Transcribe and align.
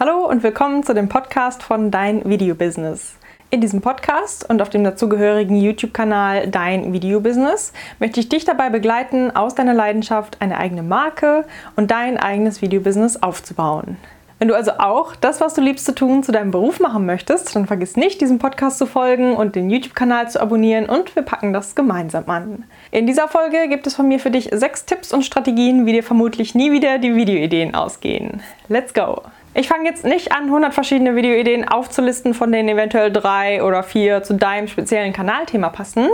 Hallo 0.00 0.26
und 0.28 0.44
willkommen 0.44 0.84
zu 0.84 0.94
dem 0.94 1.08
Podcast 1.08 1.60
von 1.64 1.90
Dein 1.90 2.24
Video 2.24 2.54
Business. 2.54 3.16
In 3.50 3.60
diesem 3.60 3.80
Podcast 3.80 4.48
und 4.48 4.62
auf 4.62 4.70
dem 4.70 4.84
dazugehörigen 4.84 5.56
YouTube-Kanal 5.56 6.46
Dein 6.46 6.92
Video 6.92 7.20
Business 7.20 7.72
möchte 7.98 8.20
ich 8.20 8.28
dich 8.28 8.44
dabei 8.44 8.70
begleiten, 8.70 9.34
aus 9.34 9.56
deiner 9.56 9.74
Leidenschaft 9.74 10.40
eine 10.40 10.56
eigene 10.56 10.84
Marke 10.84 11.46
und 11.74 11.90
dein 11.90 12.16
eigenes 12.16 12.62
Video 12.62 12.80
Business 12.80 13.20
aufzubauen. 13.20 13.96
Wenn 14.38 14.46
du 14.46 14.54
also 14.54 14.70
auch 14.78 15.16
das, 15.16 15.40
was 15.40 15.54
du 15.54 15.62
liebst 15.62 15.84
zu 15.84 15.96
tun, 15.96 16.22
zu 16.22 16.30
deinem 16.30 16.52
Beruf 16.52 16.78
machen 16.78 17.04
möchtest, 17.04 17.56
dann 17.56 17.66
vergiss 17.66 17.96
nicht, 17.96 18.20
diesem 18.20 18.38
Podcast 18.38 18.78
zu 18.78 18.86
folgen 18.86 19.34
und 19.34 19.56
den 19.56 19.68
YouTube-Kanal 19.68 20.30
zu 20.30 20.40
abonnieren 20.40 20.88
und 20.88 21.16
wir 21.16 21.24
packen 21.24 21.52
das 21.52 21.74
gemeinsam 21.74 22.30
an. 22.30 22.66
In 22.92 23.08
dieser 23.08 23.26
Folge 23.26 23.66
gibt 23.68 23.88
es 23.88 23.96
von 23.96 24.06
mir 24.06 24.20
für 24.20 24.30
dich 24.30 24.48
sechs 24.52 24.84
Tipps 24.84 25.12
und 25.12 25.24
Strategien, 25.24 25.86
wie 25.86 25.92
dir 25.92 26.04
vermutlich 26.04 26.54
nie 26.54 26.70
wieder 26.70 26.98
die 26.98 27.16
Videoideen 27.16 27.74
ausgehen. 27.74 28.42
Let's 28.68 28.94
go! 28.94 29.22
Ich 29.58 29.66
fange 29.66 29.88
jetzt 29.88 30.04
nicht 30.04 30.30
an, 30.30 30.44
100 30.44 30.72
verschiedene 30.72 31.16
Videoideen 31.16 31.66
aufzulisten, 31.66 32.32
von 32.32 32.52
denen 32.52 32.68
eventuell 32.68 33.10
drei 33.10 33.60
oder 33.60 33.82
vier 33.82 34.22
zu 34.22 34.34
deinem 34.34 34.68
speziellen 34.68 35.12
Kanalthema 35.12 35.68
passen. 35.68 36.06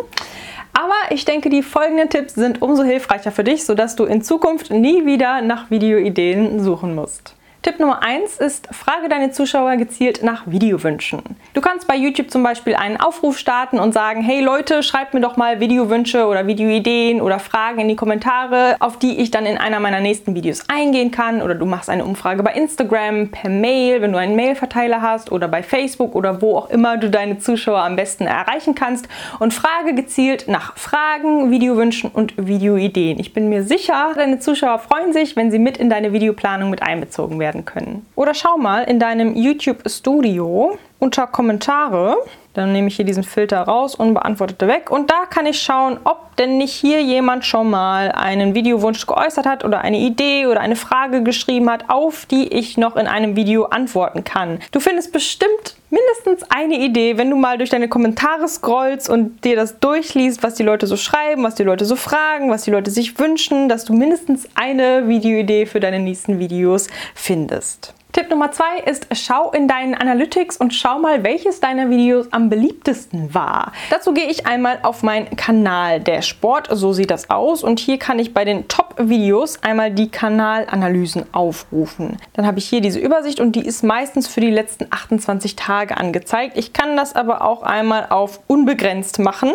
Aber 0.73 0.95
ich 1.11 1.27
denke, 1.27 1.51
die 1.51 1.63
folgenden 1.63 2.09
Tipps 2.09 2.37
sind 2.37 2.63
umso 2.63 2.85
hilfreicher 2.85 3.33
für 3.33 3.45
dich, 3.45 3.67
sodass 3.67 3.97
du 3.97 4.07
in 4.07 4.23
Zukunft 4.23 4.71
nie 4.71 5.05
wieder 5.05 5.43
nach 5.43 5.71
Videoideen 5.71 6.65
suchen 6.65 6.95
musst. 6.95 7.34
Tipp 7.65 7.81
Nummer 7.81 8.03
1 8.03 8.37
ist, 8.41 8.69
frage 8.75 9.09
deine 9.09 9.31
Zuschauer 9.31 9.77
gezielt 9.77 10.23
nach 10.23 10.43
Videowünschen. 10.45 11.23
Du 11.55 11.63
kannst 11.63 11.89
bei 11.89 11.97
YouTube 11.97 12.31
zum 12.31 12.43
Beispiel 12.43 12.75
einen 12.75 12.99
Aufruf 12.99 13.39
starten 13.39 13.79
und 13.79 13.95
sagen, 13.95 14.21
hey 14.21 14.43
Leute, 14.43 14.83
schreibt 14.83 15.15
mir 15.15 15.23
doch 15.23 15.39
mal 15.39 15.61
Videowünsche 15.61 16.27
oder 16.27 16.47
Videoideen 16.47 17.23
oder 17.23 17.39
Fragen 17.39 17.81
in 17.81 17.89
die 17.89 17.97
Kommentare, 17.97 18.77
auf 18.81 18.99
die 18.99 19.19
ich 19.19 19.31
dann 19.31 19.47
in 19.47 19.57
einer 19.57 19.81
meiner 19.81 20.01
nächsten 20.01 20.35
Videos 20.35 20.69
eingehen 20.69 21.11
kann. 21.11 21.41
Oder 21.41 21.55
du 21.55 21.65
machst 21.65 21.89
eine 21.89 22.05
Umfrage 22.05 22.43
bei 22.43 22.53
Instagram, 22.53 23.31
per 23.31 23.49
Mail, 23.49 24.03
wenn 24.03 24.13
du 24.13 24.19
einen 24.19 24.37
Mailverteiler 24.37 25.01
hast 25.01 25.33
oder 25.33 25.49
bei 25.49 25.63
Facebook 25.63 26.15
oder 26.15 26.43
wo 26.43 26.59
auch 26.59 26.69
immer 26.69 26.99
du 26.99 27.09
deine 27.09 27.39
Zuschauer 27.39 27.83
am 27.83 27.97
besten 27.97 28.27
erreichen 28.27 28.75
kannst 28.75 29.09
und 29.39 29.55
frage 29.55 29.95
gezielt 29.95 30.49
nach 30.49 30.77
Fragen, 30.77 31.51
Videowünschen 31.51 32.11
und 32.11 32.35
Videoideen. 32.37 33.19
Ich 33.19 33.33
bin 33.33 33.49
mir 33.49 33.63
sicher, 33.63 34.13
deine 34.15 34.39
Zuschauer 34.39 34.81
freuen 34.81 35.15
sich, 35.15 35.35
wenn 35.35 35.51
sie 35.51 35.59
mit 35.59 35.79
in 35.79 35.89
deine 35.89 36.13
Videoplanung 36.13 36.69
mit 36.69 36.83
einbezogen 36.83 37.39
werden 37.39 37.54
werden 37.55 37.65
können. 37.65 38.07
Oder 38.17 38.35
schau 38.35 38.59
mal 38.59 38.83
in 38.83 38.99
deinem 38.99 39.35
YouTube 39.35 39.89
Studio 39.89 40.79
unter 40.99 41.27
Kommentare. 41.27 42.17
Dann 42.55 42.73
nehme 42.73 42.87
ich 42.87 42.97
hier 42.97 43.05
diesen 43.05 43.25
Filter 43.25 43.63
raus, 43.63 43.97
unbeantwortete 43.97 44.69
weg. 44.69 44.91
Und 44.91 45.11
da 45.11 45.27
kann 45.29 45.45
ich 45.45 45.61
schauen, 45.61 45.99
ob 46.05 46.37
denn 46.37 46.57
nicht 46.57 46.73
hier 46.73 47.03
jemand 47.03 47.45
schon 47.45 47.69
mal 47.69 48.13
einen 48.13 48.55
Videowunsch 48.55 49.07
geäußert 49.07 49.45
hat 49.45 49.65
oder 49.65 49.81
eine 49.81 49.99
Idee 49.99 50.47
oder 50.47 50.61
eine 50.61 50.77
Frage 50.77 51.25
geschrieben 51.25 51.69
hat, 51.69 51.91
auf 51.91 52.27
die 52.27 52.49
ich 52.49 52.77
noch 52.77 52.97
in 52.97 53.09
einem 53.09 53.35
Video 53.35 53.65
antworten 53.65 54.23
kann. 54.23 54.61
Du 54.71 54.79
findest 54.79 55.13
bestimmt 55.13 55.77
mindestens 55.91 56.49
eine 56.49 56.79
Idee, 56.79 57.19
wenn 57.19 57.31
du 57.31 57.37
mal 57.37 57.59
durch 57.59 57.71
deine 57.71 57.89
Kommentare 57.89 58.47
scrollst 58.47 59.11
und 59.11 59.45
dir 59.45 59.57
das 59.57 59.81
durchliest, 59.81 60.43
was 60.45 60.55
die 60.55 60.63
Leute 60.63 60.87
so 60.87 60.97
schreiben, 60.97 61.43
was 61.43 61.57
die 61.57 61.65
Leute 61.65 61.85
so 61.85 61.97
fragen, 61.97 62.51
was 62.51 62.63
die 62.63 62.71
Leute 62.71 62.91
sich 62.91 63.19
wünschen, 63.19 63.69
dass 63.69 63.85
du 63.85 63.95
mindestens 63.95 64.49
eine 64.55 65.09
Videoidee 65.09 65.67
für 65.67 65.81
deine 65.81 65.99
nächsten 65.99 66.39
Videos 66.39 66.89
findest. 67.15 67.95
Tipp 68.15 68.31
Nummer 68.31 68.53
zwei 68.53 68.79
ist, 68.87 69.09
schau 69.11 69.51
in 69.51 69.67
deinen 69.67 69.97
Analytics 69.97 70.57
und 70.57 70.73
schau 70.73 71.01
mal, 71.01 71.25
welches 71.25 71.59
deiner 71.59 71.91
Videos 71.91 72.33
am 72.33 72.49
beliebtesten 72.49 73.35
war. 73.35 73.73
Dazu 73.91 74.15
gehe 74.15 74.31
ich 74.31 74.47
einmal 74.47 74.79
auf 74.85 75.03
meinen 75.03 75.35
Kanal 75.35 75.99
Dashboard. 75.99 76.69
So 76.71 76.93
sieht 76.93 77.11
das 77.11 77.29
aus. 77.29 77.65
Und 77.65 77.81
hier 77.81 77.99
kann 77.99 78.21
ich 78.21 78.33
bei 78.33 78.45
den 78.45 78.69
Top-Videos 78.69 79.65
einmal 79.65 79.91
die 79.91 80.13
Kanalanalysen 80.13 81.35
aufrufen. 81.35 82.19
Dann 82.35 82.47
habe 82.47 82.61
ich 82.61 82.69
hier 82.69 82.81
diese 82.81 83.01
Übersicht 83.01 83.41
und 83.41 83.57
die 83.57 83.67
ist 83.67 83.83
meistens 83.83 84.29
für 84.29 84.41
die 84.41 84.53
letzten 84.53 84.87
28 84.91 85.57
Tage 85.57 85.97
angezeigt. 85.97 86.57
Ich 86.57 86.73
kann 86.73 86.97
das 86.97 87.17
aber 87.17 87.43
auch 87.43 87.65
einmal 87.65 88.07
auf 88.11 88.39
unbegrenzt 88.47 89.19
machen 89.19 89.51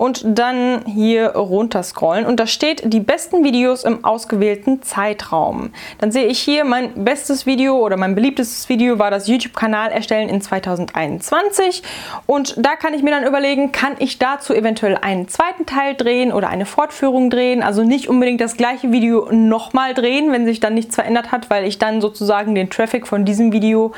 und 0.00 0.22
dann 0.24 0.86
hier 0.86 1.32
runter 1.32 1.82
scrollen 1.82 2.24
und 2.24 2.40
da 2.40 2.46
steht 2.46 2.90
die 2.90 3.00
besten 3.00 3.44
Videos 3.44 3.84
im 3.84 4.02
ausgewählten 4.02 4.80
Zeitraum. 4.80 5.72
Dann 5.98 6.10
sehe 6.10 6.24
ich 6.24 6.38
hier 6.38 6.64
mein 6.64 7.04
bestes 7.04 7.44
Video 7.44 7.76
oder 7.76 7.98
mein 7.98 8.14
beliebtestes 8.14 8.70
Video 8.70 8.98
war 8.98 9.10
das 9.10 9.28
YouTube-Kanal 9.28 9.90
erstellen 9.90 10.30
in 10.30 10.40
2021 10.40 11.82
und 12.24 12.54
da 12.56 12.76
kann 12.76 12.94
ich 12.94 13.02
mir 13.02 13.10
dann 13.10 13.26
überlegen, 13.26 13.72
kann 13.72 13.92
ich 13.98 14.18
dazu 14.18 14.54
eventuell 14.54 14.96
einen 14.96 15.28
zweiten 15.28 15.66
Teil 15.66 15.94
drehen 15.94 16.32
oder 16.32 16.48
eine 16.48 16.64
Fortführung 16.64 17.28
drehen, 17.28 17.62
also 17.62 17.82
nicht 17.82 18.08
unbedingt 18.08 18.40
das 18.40 18.56
gleiche 18.56 18.92
Video 18.92 19.28
nochmal 19.30 19.92
drehen, 19.92 20.32
wenn 20.32 20.46
sich 20.46 20.60
dann 20.60 20.72
nichts 20.72 20.94
verändert 20.94 21.30
hat, 21.30 21.50
weil 21.50 21.66
ich 21.66 21.78
dann 21.78 22.00
sozusagen 22.00 22.54
den 22.54 22.70
Traffic 22.70 23.06
von 23.06 23.26
diesem 23.26 23.52
Video 23.52 23.92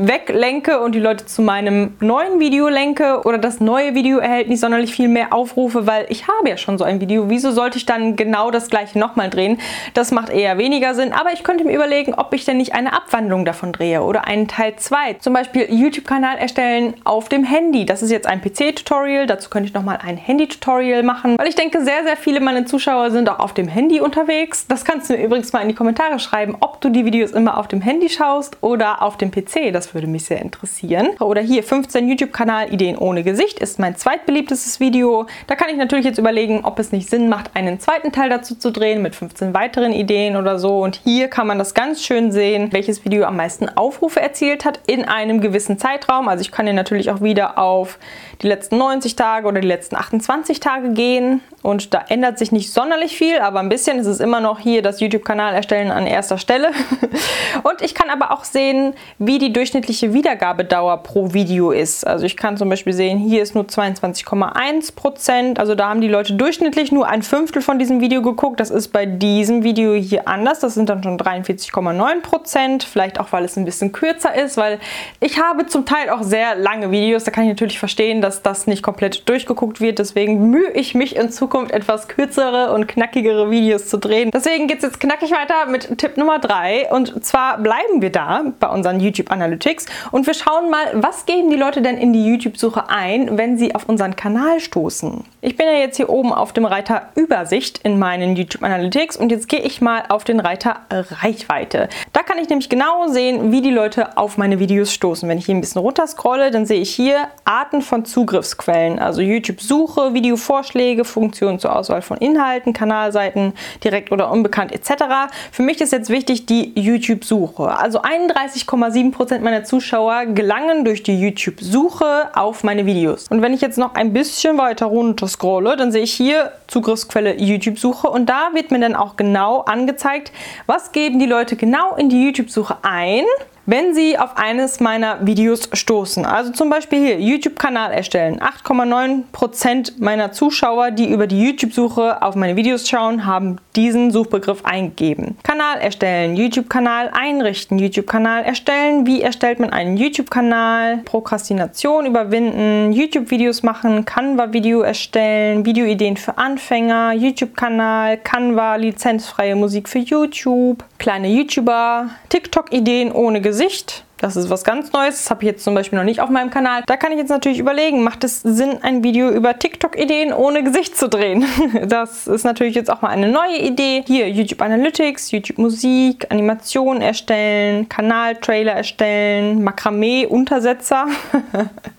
weglenke 0.00 0.80
und 0.80 0.94
die 0.94 0.98
Leute 0.98 1.26
zu 1.26 1.42
meinem 1.42 1.94
neuen 2.00 2.40
Video 2.40 2.68
lenke 2.68 3.20
oder 3.24 3.36
das 3.36 3.60
neue 3.60 3.94
Video 3.94 4.16
erhält 4.18 4.48
nicht 4.48 4.60
sonderlich 4.60 4.92
viel 4.92 5.08
mehr 5.08 5.34
Aufrufe, 5.34 5.86
weil 5.86 6.06
ich 6.08 6.26
habe 6.26 6.48
ja 6.48 6.56
schon 6.56 6.78
so 6.78 6.84
ein 6.84 7.02
Video. 7.02 7.28
Wieso 7.28 7.50
sollte 7.50 7.76
ich 7.76 7.84
dann 7.84 8.16
genau 8.16 8.50
das 8.50 8.70
gleiche 8.70 8.98
nochmal 8.98 9.28
drehen? 9.28 9.60
Das 9.92 10.10
macht 10.10 10.30
eher 10.30 10.56
weniger 10.56 10.94
Sinn, 10.94 11.12
aber 11.12 11.34
ich 11.34 11.44
könnte 11.44 11.64
mir 11.64 11.74
überlegen, 11.74 12.14
ob 12.14 12.32
ich 12.32 12.46
denn 12.46 12.56
nicht 12.56 12.72
eine 12.74 12.94
Abwandlung 12.94 13.44
davon 13.44 13.72
drehe 13.72 14.02
oder 14.02 14.26
einen 14.26 14.48
Teil 14.48 14.74
2. 14.76 15.14
Zum 15.18 15.34
Beispiel 15.34 15.66
YouTube-Kanal 15.68 16.38
erstellen 16.38 16.94
auf 17.04 17.28
dem 17.28 17.44
Handy. 17.44 17.84
Das 17.84 18.02
ist 18.02 18.10
jetzt 18.10 18.26
ein 18.26 18.40
PC-Tutorial, 18.40 19.26
dazu 19.26 19.50
könnte 19.50 19.68
ich 19.68 19.74
nochmal 19.74 19.98
ein 20.02 20.16
Handy-Tutorial 20.16 21.02
machen, 21.02 21.36
weil 21.38 21.48
ich 21.48 21.56
denke, 21.56 21.84
sehr, 21.84 22.04
sehr 22.04 22.16
viele 22.16 22.40
meiner 22.40 22.64
Zuschauer 22.64 23.10
sind 23.10 23.28
auch 23.28 23.38
auf 23.38 23.52
dem 23.52 23.68
Handy 23.68 24.00
unterwegs. 24.00 24.66
Das 24.66 24.86
kannst 24.86 25.10
du 25.10 25.14
mir 25.14 25.22
übrigens 25.22 25.52
mal 25.52 25.60
in 25.60 25.68
die 25.68 25.74
Kommentare 25.74 26.18
schreiben, 26.18 26.56
ob 26.60 26.80
du 26.80 26.88
die 26.88 27.04
Videos 27.04 27.32
immer 27.32 27.58
auf 27.58 27.68
dem 27.68 27.82
Handy 27.82 28.08
schaust 28.08 28.56
oder 28.62 29.02
auf 29.02 29.18
dem 29.18 29.30
PC. 29.30 29.72
Das 29.74 29.89
würde 29.94 30.06
mich 30.06 30.24
sehr 30.24 30.40
interessieren. 30.40 31.08
Oder 31.20 31.40
hier 31.40 31.62
15 31.62 32.08
YouTube-Kanal 32.08 32.72
Ideen 32.72 32.96
ohne 32.96 33.22
Gesicht 33.22 33.58
ist 33.58 33.78
mein 33.78 33.96
zweitbeliebtestes 33.96 34.80
Video. 34.80 35.26
Da 35.46 35.54
kann 35.54 35.68
ich 35.68 35.76
natürlich 35.76 36.04
jetzt 36.04 36.18
überlegen, 36.18 36.64
ob 36.64 36.78
es 36.78 36.92
nicht 36.92 37.10
Sinn 37.10 37.28
macht, 37.28 37.54
einen 37.54 37.80
zweiten 37.80 38.12
Teil 38.12 38.30
dazu 38.30 38.54
zu 38.54 38.70
drehen 38.70 39.02
mit 39.02 39.14
15 39.14 39.54
weiteren 39.54 39.92
Ideen 39.92 40.36
oder 40.36 40.58
so. 40.58 40.80
Und 40.80 41.00
hier 41.04 41.28
kann 41.28 41.46
man 41.46 41.58
das 41.58 41.74
ganz 41.74 42.02
schön 42.02 42.32
sehen, 42.32 42.72
welches 42.72 43.04
Video 43.04 43.24
am 43.24 43.36
meisten 43.36 43.68
Aufrufe 43.68 44.20
erzielt 44.20 44.64
hat 44.64 44.80
in 44.86 45.04
einem 45.04 45.40
gewissen 45.40 45.78
Zeitraum. 45.78 46.28
Also 46.28 46.42
ich 46.42 46.52
kann 46.52 46.66
hier 46.66 46.74
natürlich 46.74 47.10
auch 47.10 47.20
wieder 47.20 47.58
auf 47.58 47.98
die 48.42 48.46
letzten 48.46 48.78
90 48.78 49.16
Tage 49.16 49.46
oder 49.46 49.60
die 49.60 49.68
letzten 49.68 49.96
28 49.96 50.60
Tage 50.60 50.92
gehen. 50.92 51.42
Und 51.62 51.92
da 51.92 52.02
ändert 52.08 52.38
sich 52.38 52.52
nicht 52.52 52.72
sonderlich 52.72 53.18
viel, 53.18 53.38
aber 53.40 53.60
ein 53.60 53.68
bisschen 53.68 53.98
ist 53.98 54.06
es 54.06 54.18
immer 54.18 54.40
noch 54.40 54.60
hier 54.60 54.80
das 54.80 55.00
YouTube-Kanal 55.00 55.54
erstellen 55.54 55.90
an 55.90 56.06
erster 56.06 56.38
Stelle. 56.38 56.70
Und 57.62 57.82
ich 57.82 57.94
kann 57.94 58.08
aber 58.08 58.30
auch 58.30 58.44
sehen, 58.44 58.94
wie 59.18 59.38
die 59.38 59.52
durchschnittliche 59.52 59.79
Wiedergabedauer 59.88 60.98
pro 60.98 61.32
Video 61.32 61.70
ist. 61.70 62.06
Also 62.06 62.26
ich 62.26 62.36
kann 62.36 62.56
zum 62.56 62.68
Beispiel 62.68 62.92
sehen, 62.92 63.18
hier 63.18 63.42
ist 63.42 63.54
nur 63.54 63.64
22,1 63.64 64.94
Prozent. 64.94 65.58
Also 65.58 65.74
da 65.74 65.88
haben 65.88 66.00
die 66.00 66.08
Leute 66.08 66.34
durchschnittlich 66.34 66.92
nur 66.92 67.08
ein 67.08 67.22
Fünftel 67.22 67.62
von 67.62 67.78
diesem 67.78 68.00
Video 68.00 68.22
geguckt. 68.22 68.60
Das 68.60 68.70
ist 68.70 68.88
bei 68.88 69.06
diesem 69.06 69.64
Video 69.64 69.94
hier 69.94 70.28
anders. 70.28 70.60
Das 70.60 70.74
sind 70.74 70.88
dann 70.88 71.02
schon 71.02 71.18
43,9 71.18 72.20
Prozent. 72.22 72.82
Vielleicht 72.82 73.18
auch, 73.18 73.32
weil 73.32 73.44
es 73.44 73.56
ein 73.56 73.64
bisschen 73.64 73.92
kürzer 73.92 74.34
ist, 74.34 74.56
weil 74.56 74.78
ich 75.20 75.40
habe 75.40 75.66
zum 75.66 75.86
Teil 75.86 76.10
auch 76.10 76.22
sehr 76.22 76.54
lange 76.56 76.90
Videos. 76.90 77.24
Da 77.24 77.30
kann 77.30 77.44
ich 77.44 77.50
natürlich 77.50 77.78
verstehen, 77.78 78.20
dass 78.20 78.42
das 78.42 78.66
nicht 78.66 78.82
komplett 78.82 79.28
durchgeguckt 79.28 79.80
wird. 79.80 79.98
Deswegen 79.98 80.50
mühe 80.50 80.70
ich 80.72 80.94
mich 80.94 81.16
in 81.16 81.30
Zukunft 81.30 81.72
etwas 81.72 82.08
kürzere 82.08 82.72
und 82.72 82.86
knackigere 82.86 83.50
Videos 83.50 83.86
zu 83.88 83.98
drehen. 83.98 84.30
Deswegen 84.32 84.66
geht 84.66 84.78
es 84.78 84.84
jetzt 84.84 85.00
knackig 85.00 85.30
weiter 85.30 85.66
mit 85.66 85.98
Tipp 85.98 86.16
Nummer 86.16 86.38
3 86.38 86.90
und 86.90 87.24
zwar 87.24 87.58
bleiben 87.58 88.00
wir 88.00 88.10
da 88.10 88.44
bei 88.58 88.68
unseren 88.68 89.00
YouTube 89.00 89.30
Analytics 89.60 89.86
und 90.10 90.26
wir 90.26 90.34
schauen 90.34 90.70
mal, 90.70 90.86
was 90.94 91.26
geben 91.26 91.50
die 91.50 91.56
Leute 91.56 91.82
denn 91.82 91.98
in 91.98 92.12
die 92.12 92.24
YouTube-Suche 92.24 92.88
ein, 92.88 93.36
wenn 93.36 93.58
sie 93.58 93.74
auf 93.74 93.88
unseren 93.88 94.16
Kanal 94.16 94.60
stoßen. 94.60 95.24
Ich 95.42 95.56
bin 95.56 95.66
ja 95.66 95.74
jetzt 95.74 95.96
hier 95.96 96.08
oben 96.08 96.32
auf 96.32 96.52
dem 96.52 96.64
Reiter 96.64 97.08
Übersicht 97.14 97.78
in 97.78 97.98
meinen 97.98 98.36
YouTube 98.36 98.62
Analytics 98.62 99.16
und 99.16 99.30
jetzt 99.30 99.48
gehe 99.48 99.60
ich 99.60 99.80
mal 99.80 100.04
auf 100.08 100.24
den 100.24 100.40
Reiter 100.40 100.80
Reichweite. 100.90 101.88
Da 102.12 102.22
kann 102.22 102.38
ich 102.38 102.48
nämlich 102.48 102.68
genau 102.68 103.08
sehen, 103.08 103.52
wie 103.52 103.60
die 103.60 103.70
Leute 103.70 104.16
auf 104.16 104.38
meine 104.38 104.58
Videos 104.58 104.92
stoßen. 104.92 105.28
Wenn 105.28 105.38
ich 105.38 105.46
hier 105.46 105.54
ein 105.54 105.60
bisschen 105.60 105.80
runter 105.80 106.06
scrolle, 106.06 106.50
dann 106.50 106.66
sehe 106.66 106.80
ich 106.80 106.94
hier 106.94 107.28
Arten 107.44 107.82
von 107.82 108.04
Zugriffsquellen, 108.04 108.98
also 108.98 109.20
YouTube-Suche, 109.20 110.14
Videovorschläge, 110.14 111.04
Funktionen 111.04 111.58
zur 111.58 111.74
Auswahl 111.76 112.02
von 112.02 112.18
Inhalten, 112.18 112.72
Kanalseiten, 112.72 113.52
direkt 113.84 114.12
oder 114.12 114.30
unbekannt 114.30 114.72
etc. 114.72 115.04
Für 115.52 115.62
mich 115.62 115.80
ist 115.80 115.92
jetzt 115.92 116.10
wichtig 116.10 116.46
die 116.46 116.72
YouTube-Suche. 116.78 117.76
Also 117.76 118.02
31,7% 118.02 119.40
meiner 119.40 119.49
Zuschauer 119.64 120.26
gelangen 120.26 120.84
durch 120.84 121.02
die 121.02 121.20
YouTube-Suche 121.20 122.30
auf 122.34 122.64
meine 122.64 122.86
Videos. 122.86 123.26
Und 123.28 123.42
wenn 123.42 123.52
ich 123.52 123.60
jetzt 123.60 123.78
noch 123.78 123.94
ein 123.94 124.12
bisschen 124.12 124.58
weiter 124.58 124.86
runter 124.86 125.28
scrolle, 125.28 125.76
dann 125.76 125.92
sehe 125.92 126.02
ich 126.02 126.12
hier 126.12 126.52
Zugriffsquelle 126.66 127.38
YouTube-Suche 127.38 128.08
und 128.08 128.28
da 128.28 128.50
wird 128.54 128.70
mir 128.70 128.80
dann 128.80 128.94
auch 128.94 129.16
genau 129.16 129.60
angezeigt, 129.60 130.32
was 130.66 130.92
geben 130.92 131.18
die 131.18 131.26
Leute 131.26 131.56
genau 131.56 131.96
in 131.96 132.08
die 132.08 132.24
YouTube-Suche 132.24 132.78
ein 132.82 133.24
wenn 133.70 133.94
Sie 133.94 134.18
auf 134.18 134.36
eines 134.36 134.80
meiner 134.80 135.24
Videos 135.24 135.70
stoßen. 135.72 136.26
Also 136.26 136.50
zum 136.50 136.70
Beispiel 136.70 136.98
hier 136.98 137.20
YouTube-Kanal 137.20 137.92
erstellen. 137.92 138.40
8,9% 138.40 139.92
meiner 140.00 140.32
Zuschauer, 140.32 140.90
die 140.90 141.08
über 141.08 141.28
die 141.28 141.40
YouTube-Suche 141.40 142.20
auf 142.20 142.34
meine 142.34 142.56
Videos 142.56 142.88
schauen, 142.88 143.26
haben 143.26 143.58
diesen 143.76 144.10
Suchbegriff 144.10 144.64
eingegeben. 144.64 145.36
Kanal 145.44 145.78
erstellen, 145.78 146.34
YouTube-Kanal 146.34 147.10
einrichten, 147.12 147.78
YouTube-Kanal 147.78 148.42
erstellen. 148.42 149.06
Wie 149.06 149.22
erstellt 149.22 149.60
man 149.60 149.70
einen 149.70 149.96
YouTube-Kanal? 149.96 151.02
Prokrastination 151.04 152.06
überwinden, 152.06 152.92
YouTube-Videos 152.92 153.62
machen, 153.62 154.04
Canva-Video 154.04 154.80
erstellen, 154.80 155.64
Videoideen 155.64 156.16
für 156.16 156.36
Anfänger, 156.38 157.12
YouTube-Kanal, 157.12 158.16
Canva, 158.16 158.74
lizenzfreie 158.74 159.54
Musik 159.54 159.88
für 159.88 160.00
YouTube, 160.00 160.82
kleine 160.98 161.28
YouTuber, 161.28 162.10
TikTok-Ideen 162.30 163.12
ohne 163.12 163.40
Gesicht, 163.40 163.59
Gesicht 163.60 164.04
das 164.20 164.36
ist 164.36 164.50
was 164.50 164.64
ganz 164.64 164.92
Neues. 164.92 165.16
Das 165.16 165.30
habe 165.30 165.42
ich 165.42 165.46
jetzt 165.46 165.64
zum 165.64 165.74
Beispiel 165.74 165.98
noch 165.98 166.04
nicht 166.04 166.20
auf 166.20 166.28
meinem 166.28 166.50
Kanal. 166.50 166.82
Da 166.86 166.96
kann 166.98 167.10
ich 167.10 167.18
jetzt 167.18 167.30
natürlich 167.30 167.58
überlegen, 167.58 168.04
macht 168.04 168.22
es 168.22 168.42
Sinn, 168.42 168.78
ein 168.82 169.02
Video 169.02 169.30
über 169.30 169.58
TikTok-Ideen 169.58 170.34
ohne 170.34 170.62
Gesicht 170.62 170.96
zu 170.96 171.08
drehen? 171.08 171.44
Das 171.90 172.26
ist 172.26 172.44
natürlich 172.44 172.74
jetzt 172.74 172.90
auch 172.90 173.00
mal 173.00 173.08
eine 173.08 173.28
neue 173.28 173.58
Idee. 173.58 174.04
Hier 174.06 174.28
YouTube 174.28 174.60
Analytics, 174.60 175.30
YouTube 175.30 175.58
Musik, 175.58 176.26
Animation 176.30 177.00
erstellen, 177.00 177.88
Kanal-Trailer 177.88 178.72
erstellen, 178.72 179.64
Makramee-Untersetzer. 179.64 181.06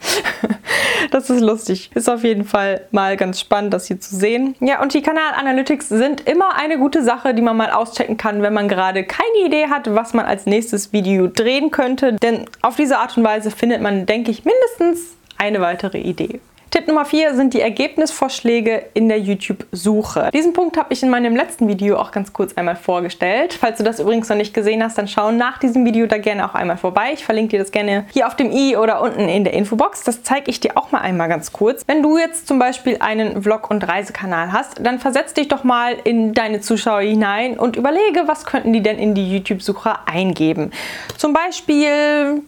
das 1.12 1.30
ist 1.30 1.42
lustig. 1.42 1.90
Ist 1.96 2.10
auf 2.10 2.24
jeden 2.24 2.46
Fall 2.46 2.82
mal 2.92 3.18
ganz 3.18 3.40
spannend, 3.40 3.74
das 3.74 3.88
hier 3.88 4.00
zu 4.00 4.16
sehen. 4.16 4.56
Ja, 4.60 4.82
und 4.82 4.94
die 4.94 5.02
Kanal-Analytics 5.02 5.90
sind 5.90 6.30
immer 6.30 6.56
eine 6.58 6.78
gute 6.78 7.04
Sache, 7.04 7.34
die 7.34 7.42
man 7.42 7.58
mal 7.58 7.72
auschecken 7.72 8.18
kann, 8.18 8.42
wenn 8.42 8.54
man 8.54 8.68
gerade 8.68 9.04
keine 9.04 9.46
Idee 9.46 9.68
hat, 9.68 9.94
was 9.94 10.14
man 10.14 10.26
als 10.26 10.46
nächstes 10.46 10.94
Video 10.94 11.28
drehen 11.28 11.72
könnte 11.72 12.11
denn 12.12 12.46
auf 12.62 12.76
diese 12.76 12.98
Art 12.98 13.18
und 13.18 13.24
Weise 13.24 13.52
findet 13.52 13.82
man, 13.82 14.06
denke 14.06 14.32
ich, 14.32 14.44
mindestens 14.46 15.16
eine 15.38 15.62
weitere 15.62 16.00
Idee. 16.00 16.40
Tipp 16.72 16.88
Nummer 16.88 17.04
4 17.04 17.36
sind 17.36 17.54
die 17.54 17.60
Ergebnisvorschläge 17.60 18.86
in 18.94 19.10
der 19.10 19.20
YouTube-Suche. 19.20 20.30
Diesen 20.34 20.54
Punkt 20.54 20.78
habe 20.78 20.94
ich 20.94 21.04
in 21.04 21.10
meinem 21.10 21.36
letzten 21.36 21.68
Video 21.68 21.98
auch 21.98 22.12
ganz 22.12 22.32
kurz 22.32 22.54
einmal 22.54 22.78
vorgestellt. 22.78 23.54
Falls 23.54 23.80
du 23.80 23.84
das 23.84 24.00
übrigens 24.00 24.30
noch 24.30 24.38
nicht 24.38 24.54
gesehen 24.54 24.82
hast, 24.82 24.98
dann 24.98 25.10
schau 25.10 25.32
nach 25.32 25.58
diesem 25.58 25.84
Video 25.84 26.08
da 26.08 26.18
gerne 26.18 26.50
auch 26.50 26.56
einmal 26.56 26.78
vorbei. 26.78 27.10
Ich 27.14 27.26
verlinke 27.26 27.58
dir 27.58 27.60
das 27.60 27.72
gerne 27.72 28.06
hier 28.14 28.26
auf 28.26 28.38
dem 28.38 28.54
i 28.54 28.78
oder 28.78 29.02
unten 29.02 29.28
in 29.28 29.44
der 29.44 29.54
Infobox. 29.54 30.06
Das 30.06 30.24
zeige 30.24 30.50
ich 30.50 30.62
dir 30.62 30.78
auch 30.78 30.94
mal 30.94 31.00
einmal 31.00 31.28
ganz 31.28 31.52
kurz. 31.52 31.84
Wenn 31.88 32.02
du 32.02 32.18
jetzt 32.18 32.48
zum 32.48 32.58
Beispiel 32.58 32.96
einen 33.02 33.44
Vlog- 33.44 33.70
und 33.70 33.86
Reisekanal 33.86 34.54
hast, 34.54 34.80
dann 34.82 35.00
versetz 35.00 35.34
dich 35.34 35.50
doch 35.50 35.66
mal 35.66 35.98
in 36.06 36.34
deine 36.34 36.62
Zuschauer 36.62 37.02
hinein 37.02 37.60
und 37.60 37.76
überlege, 37.76 38.30
was 38.30 38.46
könnten 38.46 38.72
die 38.72 38.82
denn 38.82 38.98
in 38.98 39.14
die 39.14 39.30
YouTube-Suche 39.30 39.96
eingeben. 40.06 40.72
Zum 41.18 41.34
Beispiel 41.34 42.44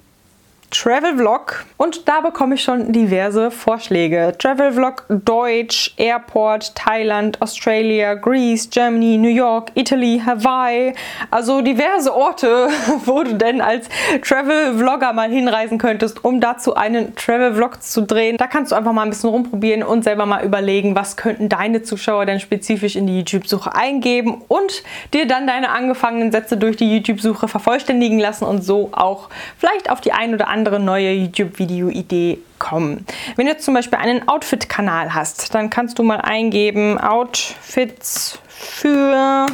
Travel 0.74 1.18
Vlog 1.18 1.66
und 1.78 2.08
da 2.10 2.22
bekomme 2.22 2.56
ich 2.56 2.64
schon 2.64 2.92
diverse 2.92 3.52
Vorschläge. 3.52 4.34
Travel 4.40 4.74
Vlog 4.74 5.06
Deutsch, 5.08 5.94
Airport, 5.98 6.74
Thailand, 6.74 7.40
Australia, 7.44 8.16
Greece, 8.16 8.72
Germany, 8.72 9.18
New 9.18 9.30
York, 9.30 9.70
Italy, 9.76 10.20
Hawaii. 10.26 10.94
Also 11.30 11.62
diverse 11.62 12.12
Orte, 12.12 12.70
wo 13.06 13.22
du 13.22 13.36
denn 13.36 13.62
als 13.62 13.88
Travel 14.24 14.76
Vlogger 14.80 15.14
mal 15.14 15.30
hinreisen 15.30 15.78
könntest, 15.78 16.26
um 16.26 16.42
dazu 16.42 16.74
einen 16.74 17.16
Travel 17.16 17.54
Vlog 17.54 17.84
zu 17.84 18.02
drehen. 18.02 18.38
Da 18.38 18.48
kannst 18.48 18.72
du 18.72 18.76
einfach 18.76 18.94
mal 18.94 19.04
ein 19.04 19.12
bisschen 19.12 19.30
rumprobieren 19.30 19.84
und 19.84 20.04
selber 20.04 20.26
mal 20.26 20.44
überlegen, 20.44 20.96
was 20.96 21.18
könnten 21.18 21.50
deine 21.50 21.84
Zuschauer 21.84 22.26
denn 22.26 22.40
spezifisch 22.40 22.96
in 22.96 23.06
die 23.06 23.20
YouTube-Suche 23.20 23.76
eingeben 23.76 24.42
und 24.48 24.82
dir 25.14 25.28
dann 25.28 25.46
deine 25.46 25.70
angefangenen 25.70 26.32
Sätze 26.32 26.58
durch 26.58 26.78
die 26.78 26.92
YouTube-Suche 26.92 27.48
vervollständigen 27.48 28.18
lassen 28.18 28.46
und 28.46 28.64
so 28.64 28.90
auch 28.92 29.30
vielleicht 29.60 29.92
auf 29.92 30.02
die 30.02 30.14
ein 30.14 30.34
oder 30.34 30.48
andere 30.48 30.63
andere 30.64 30.80
neue 30.80 31.12
YouTube-Video-Idee 31.12 32.38
kommen. 32.58 33.06
Wenn 33.36 33.48
du 33.48 33.52
jetzt 33.52 33.66
zum 33.66 33.74
Beispiel 33.74 34.00
einen 34.00 34.26
Outfit-Kanal 34.30 35.14
hast, 35.14 35.54
dann 35.54 35.70
kannst 35.70 36.00
du 36.00 36.04
mal 36.04 36.22
eingeben 36.22 36.98
Outfits 36.98 38.40
für 38.48 39.46